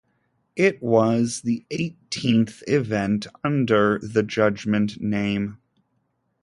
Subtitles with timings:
[0.55, 5.59] It was the eighteenth event under the Judgement name.